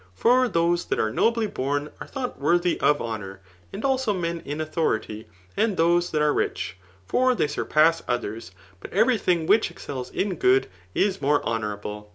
[0.17, 3.37] F(»r those that are nobly bom are thought worthy of ha» nbur;
[3.71, 8.51] and also men in authority, and tliose Aat are ikh; for they surpass others.
[8.79, 12.09] But every thing whidi exGels in g<)od, is more honourable.